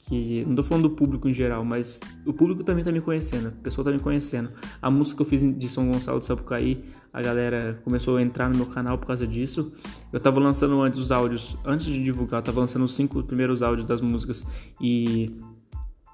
que 0.10 0.44
não 0.46 0.56
tô 0.56 0.64
falando 0.64 0.90
do 0.90 0.96
público 0.96 1.30
em 1.30 1.34
geral, 1.34 1.64
mas 1.64 2.00
o 2.26 2.34
público 2.34 2.64
também 2.64 2.84
tá 2.84 2.92
me 2.92 3.00
conhecendo, 3.00 3.50
o 3.50 3.62
pessoal 3.62 3.86
tá 3.86 3.92
me 3.92 4.00
conhecendo. 4.00 4.50
A 4.82 4.90
música 4.90 5.18
que 5.18 5.22
eu 5.22 5.26
fiz 5.26 5.42
de 5.58 5.70
São 5.70 5.90
Gonçalo 5.90 6.18
do 6.18 6.26
Sapucaí, 6.26 6.84
a 7.14 7.22
galera 7.22 7.80
começou 7.84 8.18
a 8.18 8.22
entrar 8.22 8.50
no 8.50 8.58
meu 8.58 8.66
canal 8.66 8.98
por 8.98 9.06
causa 9.06 9.28
disso. 9.28 9.72
Eu 10.12 10.20
tava 10.20 10.40
lançando 10.40 10.82
antes 10.82 11.00
os 11.00 11.12
áudios, 11.12 11.56
antes 11.64 11.86
de 11.86 12.04
divulgar, 12.04 12.40
eu 12.40 12.44
tava 12.44 12.60
lançando 12.60 12.86
os 12.86 12.96
cinco 12.96 13.22
primeiros 13.24 13.62
áudios 13.62 13.86
das 13.86 14.02
músicas 14.02 14.44
e 14.82 15.32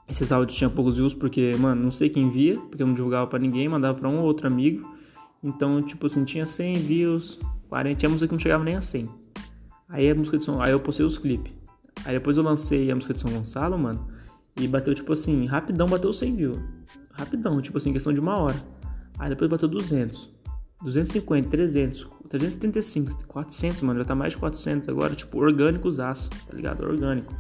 esses 0.10 0.32
áudios 0.32 0.58
tinham 0.58 0.70
poucos 0.70 0.98
views 0.98 1.14
porque, 1.14 1.52
mano, 1.58 1.82
não 1.82 1.92
sei 1.92 2.10
quem 2.10 2.30
via, 2.30 2.60
porque 2.60 2.84
eu 2.84 2.88
não 2.88 2.94
divulgava 2.94 3.28
para 3.28 3.40
ninguém, 3.40 3.70
mandava 3.70 3.98
para 3.98 4.10
um 4.10 4.20
ou 4.20 4.26
outro 4.26 4.46
amigo. 4.46 4.94
Então, 5.42 5.82
tipo 5.82 6.06
assim, 6.06 6.26
tinha 6.26 6.46
100 6.46 6.76
views, 6.76 7.40
40, 7.70 7.96
tinha 7.98 8.10
música 8.10 8.28
que 8.28 8.34
não 8.34 8.40
chegava 8.40 8.64
nem 8.64 8.76
a 8.76 8.82
100. 8.82 9.10
Aí 9.88 10.10
a 10.10 10.16
música 10.16 10.38
de 10.38 10.44
São, 10.44 10.62
aí 10.62 10.72
eu 10.72 10.80
postei 10.80 11.06
os 11.06 11.18
clipes. 11.18 11.65
Aí 12.06 12.14
depois 12.14 12.38
eu 12.38 12.44
lancei 12.44 12.90
a 12.92 12.96
música 12.96 13.14
de 13.14 13.20
São 13.20 13.32
Gonçalo, 13.32 13.78
mano. 13.78 14.08
E 14.60 14.68
bateu, 14.68 14.94
tipo 14.94 15.12
assim, 15.12 15.46
rapidão 15.46 15.88
bateu 15.88 16.14
100 16.14 16.36
views. 16.36 16.60
Rapidão, 17.12 17.60
tipo 17.62 17.78
assim, 17.78 17.92
questão 17.92 18.14
de 18.14 18.20
uma 18.20 18.38
hora. 18.38 18.56
Aí 19.20 19.30
depois 19.30 19.50
bateu 19.50 19.68
200. 19.68 20.34
250, 20.84 21.50
300, 21.50 22.08
375, 22.30 23.26
400, 23.28 23.82
mano. 23.82 24.00
Já 24.00 24.06
tá 24.06 24.16
mais 24.16 24.34
de 24.34 24.40
400 24.40 24.88
agora, 24.88 25.16
tipo, 25.16 25.38
orgânico 25.40 25.90
aço, 26.02 26.30
tá 26.30 26.54
ligado? 26.54 26.84
Orgânico. 26.86 27.34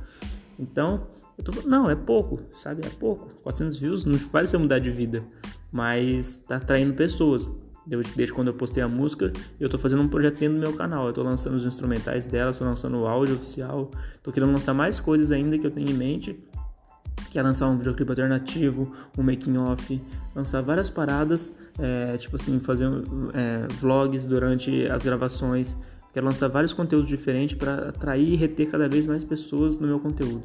Então, 0.57 1.07
eu 1.37 1.43
tô 1.43 1.67
não, 1.67 1.89
é 1.89 1.95
pouco, 1.95 2.39
sabe? 2.57 2.85
É 2.85 2.89
pouco. 2.89 3.29
400 3.43 3.77
views 3.77 4.05
não 4.05 4.17
faz 4.17 4.49
você 4.49 4.57
mudar 4.57 4.79
de 4.79 4.89
vida. 4.89 5.23
Mas 5.71 6.37
tá 6.37 6.55
atraindo 6.57 6.93
pessoas. 6.93 7.49
Desde 7.87 8.33
quando 8.33 8.47
eu 8.47 8.53
postei 8.53 8.81
a 8.81 8.87
música, 8.87 9.31
eu 9.59 9.69
tô 9.69 9.77
fazendo 9.77 10.01
um 10.01 10.07
projeto 10.07 10.39
dentro 10.39 10.57
do 10.57 10.61
meu 10.61 10.73
canal. 10.73 11.07
Eu 11.07 11.13
tô 11.13 11.21
lançando 11.21 11.55
os 11.55 11.65
instrumentais 11.65 12.25
dela, 12.25 12.51
tô 12.51 12.63
lançando 12.63 12.97
o 12.97 13.05
áudio 13.05 13.35
oficial. 13.35 13.91
Tô 14.23 14.31
querendo 14.31 14.51
lançar 14.51 14.73
mais 14.73 14.99
coisas 14.99 15.31
ainda 15.31 15.57
que 15.57 15.67
eu 15.67 15.71
tenho 15.71 15.89
em 15.89 15.93
mente. 15.93 16.39
Que 17.29 17.37
é 17.37 17.43
lançar 17.43 17.67
um 17.67 17.77
videoclipe 17.77 18.09
alternativo, 18.09 18.91
um 19.17 19.21
making 19.21 19.57
off, 19.57 20.01
lançar 20.33 20.61
várias 20.61 20.89
paradas, 20.89 21.53
é, 21.77 22.17
tipo 22.17 22.37
assim, 22.37 22.59
fazer 22.59 22.87
é, 23.33 23.67
vlogs 23.79 24.25
durante 24.25 24.87
as 24.87 25.03
gravações. 25.03 25.75
Quero 26.11 26.25
lançar 26.25 26.47
vários 26.47 26.73
conteúdos 26.73 27.07
diferentes 27.07 27.57
para 27.57 27.89
atrair 27.89 28.33
e 28.33 28.35
reter 28.35 28.71
cada 28.71 28.87
vez 28.87 29.05
mais 29.05 29.23
pessoas 29.23 29.77
no 29.77 29.85
meu 29.85 29.99
conteúdo. 29.99 30.43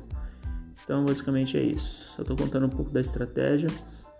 Então, 0.84 1.04
basicamente 1.04 1.56
é 1.56 1.62
isso. 1.62 2.06
Eu 2.18 2.24
tô 2.24 2.34
contando 2.34 2.66
um 2.66 2.70
pouco 2.70 2.90
da 2.92 3.00
estratégia 3.00 3.68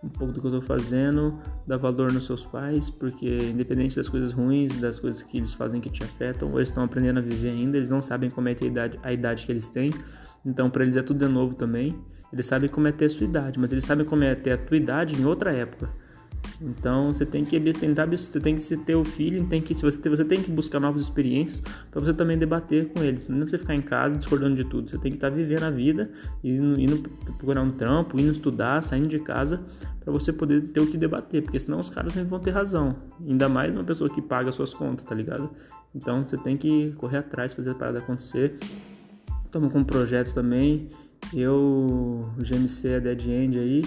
um 0.03 0.09
pouco 0.09 0.33
do 0.33 0.41
que 0.41 0.47
eu 0.47 0.59
estou 0.59 0.63
fazendo, 0.63 1.39
dar 1.67 1.77
valor 1.77 2.13
nos 2.13 2.27
seus 2.27 2.45
pais, 2.45 2.89
porque 2.89 3.37
independente 3.51 3.97
das 3.97 4.09
coisas 4.09 4.33
ruins, 4.33 4.81
das 4.81 4.99
coisas 4.99 5.23
que 5.23 5.37
eles 5.39 5.53
fazem 5.53 5.81
que 5.81 5.91
te 5.91 6.03
afetam, 6.03 6.51
eles 6.55 6.69
estão 6.69 6.85
aprendendo 6.85 7.19
a 7.19 7.23
viver 7.23 7.51
ainda, 7.51 7.77
eles 7.77 7.91
não 7.91 8.01
sabem 8.01 8.31
como 8.31 8.49
é 8.49 8.57
a 8.61 8.65
idade, 8.65 8.99
a 9.03 9.13
idade 9.13 9.45
que 9.45 9.53
eles 9.53 9.69
têm, 9.69 9.91
então 10.45 10.71
para 10.71 10.83
eles 10.85 10.97
é 10.97 11.03
tudo 11.03 11.27
de 11.27 11.33
novo 11.33 11.55
também. 11.55 11.99
Eles 12.33 12.47
sabem 12.47 12.71
como 12.71 12.87
é 12.87 12.93
ter 12.93 13.07
a 13.07 13.11
sua 13.11 13.27
idade, 13.27 13.59
mas 13.59 13.73
eles 13.73 13.85
sabem 13.85 14.07
como 14.07 14.23
é 14.23 14.35
ter 14.35 14.53
a 14.53 14.59
tua 14.59 14.77
idade 14.77 15.21
em 15.21 15.25
outra 15.25 15.53
época. 15.53 15.91
Então 16.61 17.13
você 17.13 17.25
tem 17.25 17.45
que 17.45 17.59
tentar, 17.73 18.07
você 18.07 18.39
tem 18.41 18.57
que 18.57 18.77
ter 18.77 18.95
o 18.95 19.05
feeling, 19.05 19.47
tem 19.47 19.63
que 19.63 19.75
você, 19.75 20.09
você 20.09 20.25
tem 20.25 20.43
que 20.43 20.51
buscar 20.51 20.79
novas 20.81 21.03
experiências 21.03 21.63
para 21.91 22.01
você 22.01 22.13
também 22.13 22.39
debater 22.39 22.89
com 22.89 23.03
eles. 23.03 23.29
Não 23.29 23.43
é 23.43 23.47
você 23.47 23.59
ficar 23.59 23.75
em 23.75 23.83
casa 23.83 24.17
discordando 24.17 24.55
de 24.55 24.65
tudo. 24.65 24.91
Você 24.91 24.99
tem 24.99 25.11
que 25.11 25.17
estar 25.17 25.31
tá 25.31 25.37
vivendo 25.37 25.63
a 25.63 25.71
vida, 25.71 26.11
indo, 26.45 26.81
indo 26.81 27.09
procurar 27.39 27.63
um 27.63 27.71
trampo, 27.71 28.19
indo 28.21 28.33
estudar, 28.33 28.83
saindo 28.83 29.09
de 29.09 29.19
casa 29.19 29.61
para 30.01 30.13
você 30.13 30.33
poder 30.33 30.63
ter 30.69 30.81
o 30.81 30.87
que 30.87 30.97
debater, 30.97 31.43
porque 31.43 31.59
senão 31.59 31.79
os 31.79 31.91
caras 31.91 32.13
sempre 32.13 32.29
vão 32.29 32.41
ter 32.41 32.51
razão. 32.51 32.97
Ainda 33.27 33.49
mais 33.49 33.75
uma 33.75 33.85
pessoa 33.85 34.09
que 34.09 34.21
paga 34.21 34.51
suas 34.51 34.75
contas, 34.75 35.05
tá 35.05 35.15
ligado? 35.15 35.51
Então 35.95 36.27
você 36.27 36.37
tem 36.37 36.57
que 36.57 36.93
correr 36.93 37.19
atrás, 37.19 37.53
fazer 37.53 37.71
a 37.71 37.75
parada 37.75 37.99
acontecer. 37.99 38.59
Estamos 39.45 39.73
com 39.73 39.81
um 39.81 39.85
projeto 39.85 40.33
também. 40.33 40.89
Eu, 41.35 42.33
o 42.39 42.43
GMC, 42.43 42.95
a 42.95 42.99
Dead 42.99 43.27
End 43.27 43.59
aí, 43.59 43.85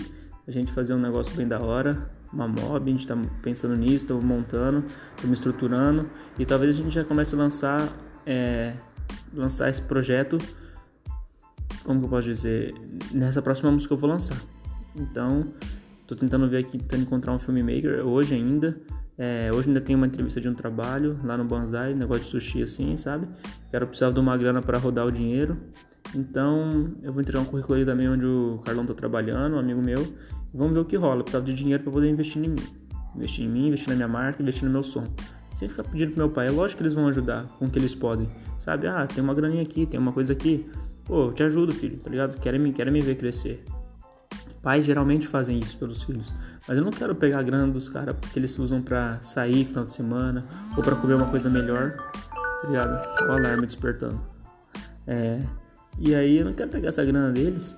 a 0.48 0.52
gente 0.52 0.72
fazer 0.72 0.94
um 0.94 1.00
negócio 1.00 1.36
bem 1.36 1.48
da 1.48 1.60
hora 1.60 2.13
uma 2.34 2.48
mob, 2.48 2.90
a 2.90 2.92
gente 2.92 3.02
está 3.02 3.16
pensando 3.42 3.76
nisso, 3.76 3.98
estamos 3.98 4.26
montando, 4.26 4.84
estamos 5.16 5.38
estruturando 5.38 6.10
e 6.40 6.46
talvez 6.46 6.72
a 6.72 6.74
gente 6.74 6.94
já 6.94 7.04
comece 7.04 7.36
a 7.36 7.38
lançar, 7.38 7.88
é, 8.26 8.74
lançar 9.34 9.70
esse 9.70 9.82
projeto, 9.82 10.38
como 11.84 12.00
que 12.00 12.06
eu 12.06 12.10
posso 12.10 12.28
dizer, 12.28 12.74
nessa 13.12 13.42
próxima 13.42 13.72
música 13.72 13.90
que 13.90 13.94
eu 13.94 13.98
vou 13.98 14.10
lançar. 14.10 14.38
Então, 14.96 15.46
estou 16.02 16.18
tentando 16.18 16.50
ver 16.50 16.58
aqui, 16.58 16.78
tentando 16.78 17.04
encontrar 17.04 17.34
um 17.34 17.40
filmmaker 17.40 18.06
hoje 18.06 18.34
ainda. 18.34 18.78
É, 19.16 19.52
hoje 19.54 19.68
ainda 19.68 19.80
tenho 19.80 19.98
uma 19.98 20.08
entrevista 20.08 20.42
de 20.42 20.50
um 20.50 20.54
trabalho 20.56 21.20
lá 21.24 21.38
no 21.38 21.46
Banzai, 21.46 21.94
negócio 21.94 22.24
de 22.24 22.30
sushi 22.30 22.64
assim, 22.64 22.98
sabe? 22.98 23.28
Quero 23.70 23.86
precisar 23.86 24.12
de 24.12 24.20
uma 24.20 24.36
grana 24.36 24.62
para 24.62 24.80
rodar 24.80 25.06
o 25.06 25.12
dinheiro. 25.12 25.58
Então, 26.16 26.94
eu 27.04 27.12
vou 27.12 27.22
entregar 27.22 27.42
um 27.42 27.46
currículo 27.46 27.78
aí 27.78 27.86
também 27.86 28.10
onde 28.10 28.26
o 28.26 28.60
Carlão 28.66 28.86
tá 28.86 28.94
trabalhando, 28.94 29.56
um 29.56 29.60
amigo 29.60 29.82
meu. 29.84 30.04
Vamos 30.54 30.74
ver 30.74 30.80
o 30.80 30.86
que 30.86 30.96
rola. 30.96 31.20
Eu 31.20 31.24
precisava 31.24 31.46
de 31.46 31.54
dinheiro 31.54 31.84
para 31.84 31.92
poder 31.92 32.10
investir 32.10 32.44
em 32.44 32.50
mim. 32.50 32.64
Investir 33.16 33.46
em 33.46 33.50
mim, 33.50 33.68
investir 33.68 33.90
na 33.90 33.96
minha 33.96 34.08
marca, 34.08 34.42
investir 34.42 34.66
no 34.66 34.72
meu 34.72 34.84
som. 34.84 35.04
Sem 35.52 35.68
ficar 35.68 35.84
pedindo 35.84 36.12
pro 36.12 36.20
meu 36.20 36.30
pai. 36.30 36.48
É 36.48 36.52
lógico 36.52 36.78
que 36.78 36.84
eles 36.84 36.94
vão 36.94 37.08
ajudar 37.08 37.46
com 37.58 37.66
o 37.66 37.70
que 37.70 37.80
eles 37.80 37.96
podem. 37.96 38.30
Sabe? 38.60 38.88
Ah, 38.88 39.08
tem 39.08 39.24
uma 39.24 39.34
graninha 39.34 39.64
aqui, 39.64 39.86
tem 39.86 40.00
uma 40.00 40.12
coisa 40.12 40.34
aqui. 40.34 40.70
Pô, 41.06 41.26
eu 41.26 41.34
te 41.34 41.44
ajudo, 41.44 41.74
filho, 41.74 41.98
tá 41.98 42.10
ligado? 42.10 42.40
Querem 42.40 42.60
me, 42.60 42.72
querem 42.72 42.94
me 42.94 43.02
ver 43.02 43.16
crescer. 43.16 43.64
Pais 44.62 44.86
geralmente 44.86 45.28
fazem 45.28 45.60
isso 45.60 45.78
pelos 45.78 46.04
filhos. 46.04 46.34
Mas 46.68 46.78
eu 46.78 46.84
não 46.84 46.92
quero 46.92 47.14
pegar 47.14 47.40
a 47.40 47.44
grana 47.44 47.68
dos 47.68 47.90
caras 47.90 48.16
porque 48.20 48.40
eles 48.40 48.58
usam 48.58 48.82
pra 48.82 49.22
sair 49.22 49.66
final 49.66 49.84
de 49.84 49.92
semana 49.92 50.46
ou 50.78 50.82
para 50.82 50.96
comer 50.96 51.16
uma 51.16 51.28
coisa 51.28 51.50
melhor. 51.50 51.98
Tá 51.98 52.68
ligado? 52.68 53.28
O 53.28 53.32
alarme 53.32 53.66
despertando. 53.66 54.22
É. 55.06 55.40
E 56.00 56.16
aí 56.16 56.38
eu 56.38 56.46
não 56.46 56.54
quero 56.54 56.70
pegar 56.70 56.90
essa 56.90 57.04
grana 57.04 57.32
deles 57.32 57.76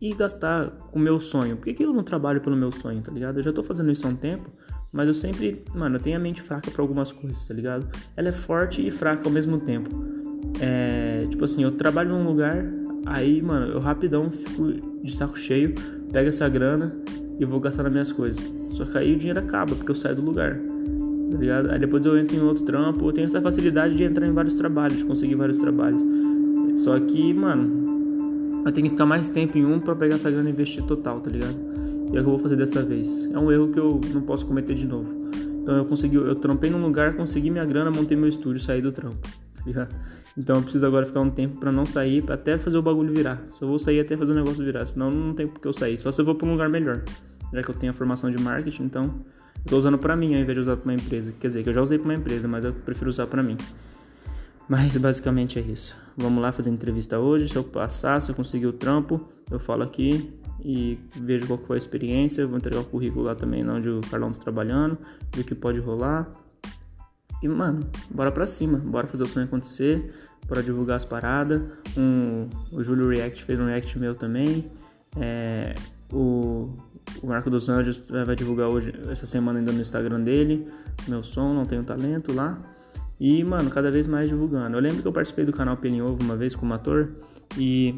e 0.00 0.12
gastar 0.14 0.70
com 0.70 0.98
o 0.98 1.02
meu 1.02 1.20
sonho. 1.20 1.56
Por 1.56 1.64
que, 1.64 1.74
que 1.74 1.84
eu 1.84 1.92
não 1.92 2.02
trabalho 2.02 2.40
pelo 2.40 2.56
meu 2.56 2.70
sonho, 2.70 3.02
tá 3.02 3.10
ligado? 3.10 3.38
Eu 3.38 3.42
já 3.42 3.52
tô 3.52 3.62
fazendo 3.62 3.90
isso 3.90 4.06
há 4.06 4.10
um 4.10 4.16
tempo, 4.16 4.48
mas 4.92 5.08
eu 5.08 5.14
sempre, 5.14 5.64
mano, 5.74 5.96
eu 5.96 6.00
tenho 6.00 6.16
a 6.16 6.20
mente 6.20 6.40
fraca 6.40 6.70
para 6.70 6.82
algumas 6.82 7.10
coisas, 7.12 7.46
tá 7.46 7.54
ligado? 7.54 7.86
Ela 8.16 8.28
é 8.28 8.32
forte 8.32 8.86
e 8.86 8.90
fraca 8.90 9.24
ao 9.24 9.30
mesmo 9.30 9.58
tempo. 9.58 9.90
É, 10.60 11.26
tipo 11.28 11.44
assim, 11.44 11.62
eu 11.62 11.72
trabalho 11.72 12.10
num 12.10 12.24
lugar, 12.24 12.64
aí, 13.06 13.42
mano, 13.42 13.72
eu 13.72 13.80
rapidão 13.80 14.30
fico 14.30 14.72
de 15.02 15.14
saco 15.14 15.36
cheio, 15.36 15.74
pego 16.12 16.28
essa 16.28 16.48
grana 16.48 16.92
e 17.38 17.44
vou 17.44 17.60
gastar 17.60 17.82
nas 17.82 17.92
minhas 17.92 18.12
coisas. 18.12 18.52
Só 18.70 18.84
que 18.84 18.96
aí 18.96 19.14
o 19.14 19.16
dinheiro 19.16 19.40
acaba, 19.40 19.74
porque 19.74 19.90
eu 19.90 19.94
saio 19.94 20.16
do 20.16 20.22
lugar. 20.22 20.58
Tá 21.30 21.36
ligado? 21.36 21.70
Aí 21.70 21.78
depois 21.78 22.06
eu 22.06 22.16
entro 22.16 22.36
em 22.36 22.40
outro 22.40 22.64
trampo, 22.64 23.06
eu 23.06 23.12
tenho 23.12 23.26
essa 23.26 23.40
facilidade 23.40 23.94
de 23.94 24.02
entrar 24.02 24.26
em 24.26 24.32
vários 24.32 24.54
trabalhos, 24.54 24.96
de 24.96 25.04
conseguir 25.04 25.34
vários 25.34 25.58
trabalhos. 25.58 26.02
Só 26.76 26.98
que, 26.98 27.34
mano, 27.34 27.77
eu 28.64 28.72
tenho 28.72 28.86
que 28.86 28.90
ficar 28.90 29.06
mais 29.06 29.28
tempo 29.28 29.56
em 29.56 29.64
um 29.64 29.80
para 29.80 29.94
pegar 29.94 30.16
essa 30.16 30.30
grana 30.30 30.48
e 30.48 30.52
investir 30.52 30.82
total, 30.84 31.20
tá 31.20 31.30
ligado? 31.30 31.56
E 32.12 32.16
é 32.16 32.20
o 32.20 32.22
que 32.22 32.28
eu 32.28 32.30
vou 32.30 32.38
fazer 32.38 32.56
dessa 32.56 32.82
vez. 32.82 33.28
É 33.32 33.38
um 33.38 33.50
erro 33.52 33.68
que 33.68 33.78
eu 33.78 34.00
não 34.12 34.22
posso 34.22 34.46
cometer 34.46 34.74
de 34.74 34.86
novo. 34.86 35.08
Então 35.62 35.76
eu 35.76 35.84
consegui, 35.84 36.16
eu 36.16 36.34
trampei 36.34 36.70
num 36.70 36.80
lugar, 36.80 37.14
consegui 37.14 37.50
minha 37.50 37.64
grana, 37.64 37.90
montei 37.90 38.16
meu 38.16 38.28
estúdio, 38.28 38.62
saí 38.62 38.80
do 38.80 38.90
trampo. 38.90 39.18
Tá 39.20 39.62
ligado? 39.66 39.94
Então 40.36 40.56
eu 40.56 40.62
preciso 40.62 40.86
agora 40.86 41.04
ficar 41.04 41.20
um 41.20 41.30
tempo 41.30 41.58
para 41.58 41.72
não 41.72 41.84
sair, 41.84 42.24
até 42.30 42.56
fazer 42.56 42.78
o 42.78 42.82
bagulho 42.82 43.12
virar. 43.12 43.42
Só 43.58 43.66
vou 43.66 43.78
sair 43.78 44.00
até 44.00 44.16
fazer 44.16 44.32
o 44.32 44.34
negócio 44.34 44.64
virar, 44.64 44.86
senão 44.86 45.10
não 45.10 45.34
tem 45.34 45.46
por 45.46 45.60
que 45.60 45.68
eu 45.68 45.72
sair. 45.72 45.98
Só 45.98 46.10
se 46.10 46.20
eu 46.20 46.24
for 46.24 46.34
pra 46.36 46.46
um 46.46 46.52
lugar 46.52 46.68
melhor. 46.68 47.02
Já 47.52 47.62
que 47.62 47.70
eu 47.70 47.74
tenho 47.74 47.90
a 47.90 47.94
formação 47.94 48.30
de 48.30 48.40
marketing, 48.42 48.84
então 48.84 49.02
eu 49.02 49.64
tô 49.66 49.76
usando 49.76 49.98
pra 49.98 50.16
mim 50.16 50.34
ao 50.34 50.40
invés 50.40 50.54
de 50.54 50.60
usar 50.60 50.76
pra 50.76 50.90
uma 50.90 50.94
empresa. 50.94 51.34
Quer 51.38 51.48
dizer, 51.48 51.62
que 51.62 51.68
eu 51.68 51.74
já 51.74 51.82
usei 51.82 51.98
pra 51.98 52.06
uma 52.06 52.14
empresa, 52.14 52.46
mas 52.46 52.64
eu 52.64 52.72
prefiro 52.72 53.10
usar 53.10 53.26
pra 53.26 53.42
mim. 53.42 53.56
Mas 54.68 54.96
basicamente 54.96 55.58
é 55.58 55.62
isso. 55.62 55.96
Vamos 56.16 56.42
lá 56.42 56.52
fazer 56.52 56.70
entrevista 56.70 57.18
hoje. 57.18 57.48
Se 57.48 57.56
eu 57.56 57.64
passar, 57.64 58.20
se 58.20 58.30
eu 58.30 58.34
conseguir 58.34 58.66
o 58.66 58.72
trampo, 58.72 59.26
eu 59.50 59.58
falo 59.58 59.82
aqui 59.82 60.38
e 60.62 60.98
vejo 61.16 61.46
qual 61.46 61.58
foi 61.58 61.76
a 61.76 61.78
experiência. 61.78 62.42
Eu 62.42 62.48
vou 62.48 62.58
entregar 62.58 62.80
o 62.80 62.84
currículo 62.84 63.24
lá 63.24 63.34
também, 63.34 63.66
onde 63.68 63.88
o 63.88 64.00
Carlão 64.10 64.32
tá 64.32 64.40
trabalhando, 64.40 64.98
ver 65.34 65.40
o 65.40 65.44
que 65.44 65.54
pode 65.54 65.78
rolar. 65.78 66.30
E 67.42 67.48
mano, 67.48 67.88
bora 68.10 68.32
pra 68.32 68.46
cima, 68.46 68.78
bora 68.78 69.06
fazer 69.06 69.22
o 69.22 69.26
sonho 69.26 69.46
acontecer, 69.46 70.12
bora 70.46 70.62
divulgar 70.62 70.96
as 70.96 71.04
paradas. 71.04 71.62
Um, 71.96 72.48
o 72.72 72.82
Júlio 72.82 73.08
React 73.08 73.44
fez 73.44 73.58
um 73.60 73.66
react 73.66 73.96
meu 73.98 74.14
também. 74.14 74.70
É, 75.16 75.74
o, 76.12 76.74
o 77.22 77.26
Marco 77.26 77.48
dos 77.48 77.68
Anjos 77.68 78.02
vai 78.26 78.34
divulgar 78.34 78.68
hoje, 78.68 78.92
essa 79.08 79.24
semana 79.24 79.60
ainda 79.60 79.72
no 79.72 79.80
Instagram 79.80 80.20
dele. 80.20 80.66
Meu 81.06 81.22
som, 81.22 81.54
não 81.54 81.64
tenho 81.64 81.84
talento 81.84 82.34
lá. 82.34 82.58
E, 83.20 83.42
mano, 83.42 83.70
cada 83.70 83.90
vez 83.90 84.06
mais 84.06 84.28
divulgando. 84.28 84.76
Eu 84.76 84.80
lembro 84.80 85.02
que 85.02 85.08
eu 85.08 85.12
participei 85.12 85.44
do 85.44 85.52
canal 85.52 85.76
Pelinho 85.76 86.06
Ovo 86.06 86.22
uma 86.22 86.36
vez 86.36 86.54
como 86.54 86.72
ator 86.74 87.10
e. 87.56 87.94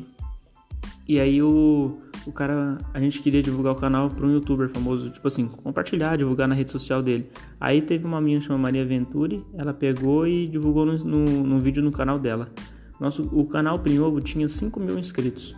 E 1.07 1.19
aí 1.19 1.43
o, 1.43 1.99
o 2.27 2.33
cara. 2.33 2.79
A 2.95 3.01
gente 3.01 3.21
queria 3.21 3.43
divulgar 3.43 3.73
o 3.73 3.77
canal 3.77 4.09
para 4.09 4.25
um 4.25 4.33
youtuber 4.33 4.69
famoso, 4.71 5.11
tipo 5.11 5.27
assim, 5.27 5.47
compartilhar, 5.47 6.17
divulgar 6.17 6.49
na 6.49 6.55
rede 6.55 6.71
social 6.71 7.03
dele. 7.03 7.29
Aí 7.61 7.83
teve 7.83 8.07
uma 8.07 8.21
menina 8.21 8.41
chamada 8.41 8.63
Maria 8.63 8.85
Venturi, 8.85 9.45
ela 9.55 9.75
pegou 9.75 10.27
e 10.27 10.47
divulgou 10.47 10.87
no, 10.87 10.97
no, 10.99 11.25
no 11.45 11.61
vídeo 11.61 11.83
no 11.83 11.91
canal 11.91 12.19
dela. 12.19 12.49
Nosso, 12.99 13.23
o 13.33 13.47
canal 13.47 13.79
Pelinho 13.79 14.05
Ovo 14.05 14.21
tinha 14.21 14.49
5 14.49 14.79
mil 14.79 14.99
inscritos. 14.99 15.57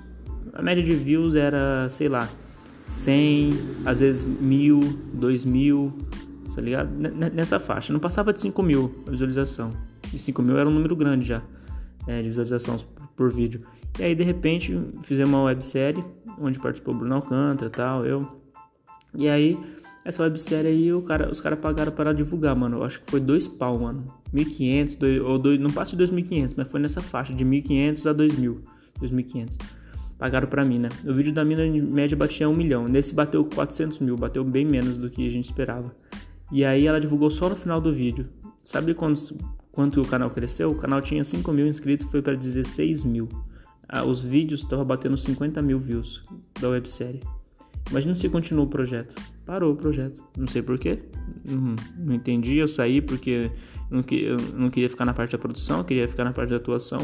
A 0.54 0.62
média 0.62 0.82
de 0.82 0.94
views 0.94 1.34
era, 1.34 1.88
sei 1.90 2.08
lá, 2.08 2.28
100, 2.86 3.52
às 3.84 4.00
vezes 4.00 4.24
mil, 4.24 4.80
2 5.14 5.44
mil, 5.44 5.92
tá 6.54 6.60
ligado? 6.60 6.90
Nessa 6.90 7.58
faixa. 7.58 7.92
Não 7.92 8.00
passava 8.00 8.32
de 8.32 8.40
5 8.40 8.62
mil 8.62 9.02
a 9.06 9.10
visualização. 9.10 9.70
E 10.12 10.18
5 10.18 10.42
mil 10.42 10.58
era 10.58 10.68
um 10.68 10.72
número 10.72 10.94
grande 10.96 11.26
já 11.26 11.42
é, 12.06 12.20
de 12.20 12.28
visualizações 12.28 12.86
por 13.16 13.32
vídeo. 13.32 13.62
E 13.98 14.04
aí, 14.04 14.14
de 14.14 14.22
repente, 14.22 14.78
fizemos 15.02 15.32
uma 15.32 15.44
websérie 15.44 16.04
onde 16.40 16.58
participou 16.58 16.94
Bruno 16.94 17.14
Alcântara 17.14 17.70
tal, 17.70 18.06
eu. 18.06 18.26
E 19.14 19.28
aí, 19.28 19.58
essa 20.04 20.22
websérie 20.22 20.70
aí, 20.70 20.92
o 20.92 21.02
cara, 21.02 21.30
os 21.30 21.40
caras 21.40 21.58
pagaram 21.58 21.92
para 21.92 22.12
divulgar, 22.12 22.56
mano. 22.56 22.78
Eu 22.78 22.84
acho 22.84 23.00
que 23.00 23.10
foi 23.10 23.20
dois 23.20 23.46
pau, 23.46 23.78
mano. 23.78 24.04
1.500, 24.34 25.22
ou 25.22 25.38
dois, 25.38 25.60
não 25.60 25.70
passa 25.70 25.94
de 25.94 26.02
2.500, 26.02 26.54
mas 26.56 26.68
foi 26.68 26.80
nessa 26.80 27.02
faixa, 27.02 27.34
de 27.34 27.44
1.500 27.44 28.10
a 28.10 28.14
2.000. 28.14 28.58
2.500 29.00 29.58
pagaram 30.22 30.48
mim, 30.64 30.78
né? 30.78 30.88
O 31.04 31.12
vídeo 31.12 31.32
da 31.32 31.44
mina, 31.44 31.66
em 31.66 31.80
média, 31.82 32.16
batia 32.16 32.48
1 32.48 32.54
milhão. 32.54 32.86
Nesse 32.86 33.12
bateu 33.12 33.44
400 33.44 33.98
mil, 33.98 34.16
bateu 34.16 34.44
bem 34.44 34.64
menos 34.64 34.96
do 34.96 35.10
que 35.10 35.26
a 35.26 35.30
gente 35.32 35.46
esperava. 35.46 35.92
E 36.52 36.66
aí 36.66 36.86
ela 36.86 37.00
divulgou 37.00 37.30
só 37.30 37.48
no 37.48 37.56
final 37.56 37.80
do 37.80 37.92
vídeo. 37.92 38.28
Sabe 38.62 38.92
quanto, 38.92 39.34
quanto 39.72 40.02
o 40.02 40.06
canal 40.06 40.30
cresceu? 40.30 40.70
O 40.70 40.76
canal 40.76 41.00
tinha 41.00 41.24
5 41.24 41.50
mil 41.50 41.66
inscritos, 41.66 42.06
foi 42.10 42.20
para 42.20 42.34
16 42.34 43.04
mil. 43.04 43.26
Ah, 43.88 44.04
os 44.04 44.22
vídeos 44.22 44.60
estavam 44.60 44.84
batendo 44.84 45.16
50 45.16 45.62
mil 45.62 45.78
views 45.78 46.22
da 46.60 46.68
websérie. 46.68 47.20
Imagina 47.90 48.12
se 48.12 48.28
continuou 48.28 48.66
o 48.66 48.70
projeto. 48.70 49.14
Parou 49.46 49.72
o 49.72 49.76
projeto. 49.76 50.22
Não 50.36 50.46
sei 50.46 50.62
porquê. 50.62 50.98
Não, 51.44 51.74
não 51.98 52.14
entendi. 52.14 52.56
Eu 52.56 52.68
saí 52.68 53.00
porque 53.00 53.50
não, 53.90 54.04
eu 54.10 54.36
não 54.54 54.70
queria 54.70 54.88
ficar 54.88 55.04
na 55.04 55.14
parte 55.14 55.32
da 55.32 55.38
produção, 55.38 55.78
eu 55.78 55.84
queria 55.84 56.06
ficar 56.06 56.24
na 56.24 56.32
parte 56.32 56.50
da 56.50 56.56
atuação. 56.56 57.00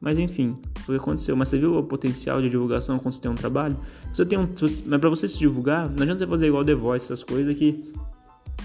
Mas 0.00 0.18
enfim, 0.18 0.56
foi 0.84 0.96
o 0.96 0.98
que 0.98 1.02
aconteceu. 1.02 1.36
Mas 1.36 1.48
você 1.48 1.58
viu 1.58 1.74
o 1.74 1.82
potencial 1.82 2.42
de 2.42 2.48
divulgação 2.48 2.98
quando 2.98 3.14
você 3.14 3.20
tem 3.20 3.30
um 3.30 3.34
trabalho? 3.34 3.76
Você 4.12 4.24
tem 4.24 4.38
um, 4.38 4.46
mas 4.86 5.00
para 5.00 5.08
você 5.08 5.28
se 5.28 5.38
divulgar, 5.38 5.88
não 5.88 6.02
adianta 6.02 6.18
você 6.18 6.26
fazer 6.26 6.46
igual 6.48 6.64
The 6.64 6.74
Voice, 6.74 7.06
essas 7.06 7.24
coisas 7.24 7.56
que 7.56 7.92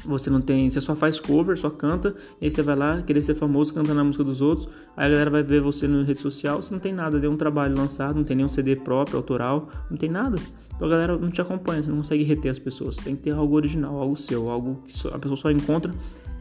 você 0.06 0.30
não 0.30 0.42
tem, 0.42 0.70
você 0.70 0.82
só 0.82 0.96
faz 0.96 1.20
cover, 1.20 1.58
só 1.58 1.70
canta, 1.70 2.16
e 2.42 2.46
aí 2.46 2.52
você 2.52 2.62
vai 2.62 2.76
lá 2.76 3.02
querer 3.02 3.22
ser 3.22 3.36
famoso 3.36 3.74
cantando 3.74 4.00
a 4.00 4.04
música 4.04 4.24
dos 4.24 4.42
outros, 4.42 4.68
aí 4.98 5.08
a 5.08 5.10
galera 5.10 5.30
vai 5.30 5.44
ver 5.44 5.62
você 5.62 5.88
na 5.88 6.04
rede 6.04 6.20
social, 6.20 6.62
você 6.62 6.74
não 6.74 6.80
tem 6.80 6.94
nada, 6.94 7.20
deu 7.20 7.32
um 7.32 7.38
trabalho 7.38 7.76
lançado, 7.76 8.16
não 8.16 8.24
tem 8.24 8.36
nenhum 8.36 8.50
CD 8.50 8.76
próprio, 8.76 9.18
autoral, 9.18 9.70
não 9.90 9.98
tem 9.98 10.10
nada. 10.10 10.38
Então 10.76 10.88
a 10.88 10.90
galera 10.90 11.18
não 11.18 11.30
te 11.30 11.42
acompanha, 11.42 11.84
você 11.84 11.90
não 11.90 11.98
consegue 11.98 12.24
reter 12.24 12.50
as 12.50 12.60
pessoas, 12.60 12.96
você 12.96 13.04
tem 13.04 13.16
que 13.16 13.24
ter 13.24 13.32
algo 13.32 13.56
original, 13.56 13.98
algo 13.98 14.18
seu, 14.18 14.50
algo 14.50 14.84
que 14.86 15.08
a 15.08 15.20
pessoa 15.20 15.38
só 15.38 15.52
encontra 15.52 15.94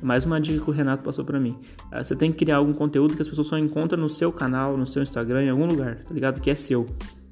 mais 0.03 0.25
uma 0.27 0.41
dica 0.41 0.63
que 0.63 0.69
o 0.69 0.73
Renato 0.73 1.05
passou 1.05 1.25
para 1.25 1.39
mim. 1.39 1.57
Ah, 1.91 2.03
você 2.03 2.17
tem 2.17 2.33
que 2.33 2.39
criar 2.39 2.57
algum 2.57 2.73
conteúdo 2.73 3.15
que 3.15 3.23
as 3.23 3.29
pessoas 3.29 3.47
só 3.47 3.57
encontram 3.57 4.01
no 4.01 4.09
seu 4.09 4.33
canal, 4.33 4.77
no 4.77 4.87
seu 4.87 5.03
Instagram, 5.03 5.45
em 5.45 5.51
algum 5.51 5.65
lugar, 5.65 6.03
tá 6.03 6.13
ligado? 6.13 6.41
Que 6.41 6.51
é 6.51 6.55
seu. 6.57 6.87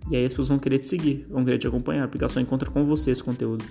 E 0.09 0.17
aí 0.17 0.25
as 0.25 0.33
pessoas 0.33 0.49
vão 0.49 0.59
querer 0.59 0.79
te 0.79 0.87
seguir, 0.87 1.27
vão 1.29 1.45
querer 1.45 1.59
te 1.59 1.67
acompanhar, 1.67 2.07
porque 2.09 2.23
ela 2.23 2.33
só 2.33 2.41
encontra 2.41 2.71
com 2.71 2.85
você 2.87 3.11
esse 3.11 3.23
conteúdo. 3.23 3.65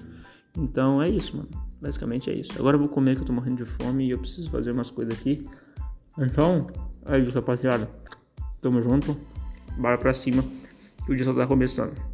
Então 0.58 1.02
é 1.02 1.10
isso, 1.10 1.38
mano. 1.38 1.50
Basicamente 1.82 2.30
é 2.30 2.34
isso. 2.34 2.54
Agora 2.58 2.76
eu 2.76 2.80
vou 2.80 2.90
comer 2.90 3.16
que 3.16 3.22
eu 3.22 3.26
tô 3.26 3.34
morrendo 3.34 3.58
de 3.58 3.66
fome 3.66 4.08
e 4.08 4.12
eu 4.12 4.20
preciso 4.20 4.50
fazer 4.50 4.72
umas 4.72 4.90
coisas 4.90 5.18
aqui. 5.18 5.48
Então, 6.18 6.68
é 7.06 7.18
isso, 7.18 7.32
rapaziada. 7.32 7.90
Tamo 8.62 8.82
junto. 8.82 9.18
Bora 9.78 9.98
pra 9.98 10.14
cima. 10.14 10.44
Que 11.06 11.12
o 11.14 11.16
dia 11.16 11.24
só 11.24 11.34
tá 11.34 11.48
começando. 11.48 12.09